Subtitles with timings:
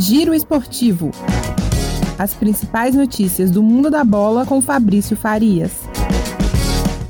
[0.00, 1.10] Giro Esportivo.
[2.16, 5.72] As principais notícias do mundo da bola com Fabrício Farias.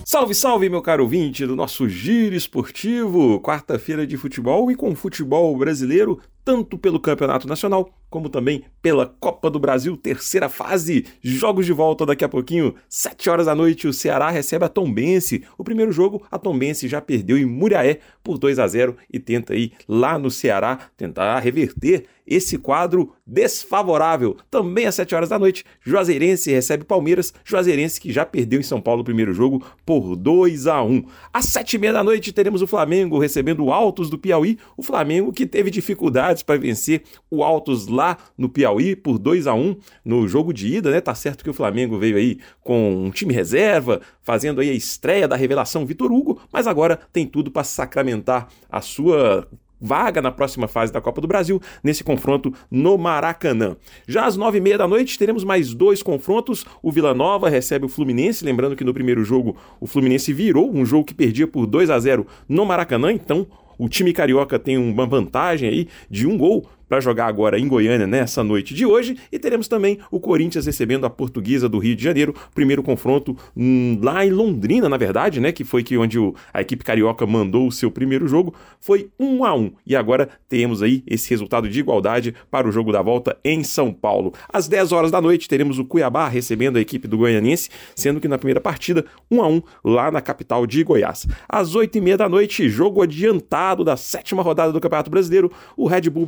[0.06, 5.54] Salve, salve, meu caro ouvinte do nosso Giro Esportivo, quarta-feira de futebol e com futebol
[5.58, 11.04] brasileiro, tanto pelo Campeonato Nacional como também pela Copa do Brasil, terceira fase.
[11.22, 15.44] Jogos de volta daqui a pouquinho, 7 horas da noite, o Ceará recebe a Tombense.
[15.56, 19.52] O primeiro jogo, a Tombense já perdeu em Muriaé por 2 a 0 e tenta
[19.52, 24.36] aí lá no Ceará tentar reverter esse quadro desfavorável.
[24.50, 28.82] Também às 7 horas da noite, Juazeirense recebe Palmeiras, Juazeirense que já perdeu em São
[28.82, 31.04] Paulo o primeiro jogo por 2 a 1.
[31.32, 34.82] Às 7 e meia da noite teremos o Flamengo recebendo o Altos do Piauí, o
[34.82, 39.76] Flamengo que teve dificuldades para vencer o Altos lá no Piauí por 2 a 1
[40.04, 41.00] no jogo de ida, né?
[41.00, 45.28] Tá certo que o Flamengo veio aí com um time reserva, fazendo aí a estreia
[45.28, 49.48] da revelação Vitor Hugo, mas agora tem tudo para sacramentar a sua
[49.80, 53.76] vaga na próxima fase da Copa do Brasil, nesse confronto no Maracanã.
[54.06, 56.64] Já às nove e meia da noite teremos mais dois confrontos.
[56.82, 60.84] O Vila Nova recebe o Fluminense, lembrando que no primeiro jogo o Fluminense virou um
[60.84, 63.46] jogo que perdia por 2 a 0 no Maracanã, então
[63.78, 68.06] o time carioca tem uma vantagem aí de um gol para jogar agora em Goiânia
[68.06, 69.16] nessa noite de hoje.
[69.30, 73.98] E teremos também o Corinthians recebendo a Portuguesa do Rio de Janeiro, primeiro confronto hum,
[74.02, 75.52] lá em Londrina, na verdade, né?
[75.52, 78.54] Que foi que onde o, a equipe carioca mandou o seu primeiro jogo.
[78.80, 79.72] Foi um a um.
[79.86, 83.92] E agora temos aí esse resultado de igualdade para o jogo da volta em São
[83.92, 84.32] Paulo.
[84.48, 88.28] Às 10 horas da noite teremos o Cuiabá recebendo a equipe do Goianiense, sendo que
[88.28, 91.26] na primeira partida, um a um lá na capital de Goiás.
[91.48, 95.86] Às 8 e meia da noite, jogo adiantado da sétima rodada do Campeonato Brasileiro, o
[95.86, 96.24] Red Bull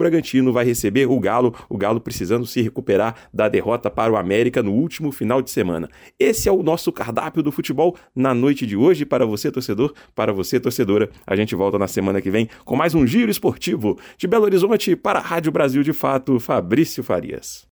[0.53, 4.73] Vai receber o Galo, o Galo precisando se recuperar da derrota para o América no
[4.73, 5.89] último final de semana.
[6.19, 10.33] Esse é o nosso cardápio do futebol na noite de hoje para você torcedor, para
[10.33, 11.11] você torcedora.
[11.27, 14.97] A gente volta na semana que vem com mais um giro esportivo de Belo Horizonte
[14.97, 17.69] para a Rádio Brasil de Fato, Fabrício Farias.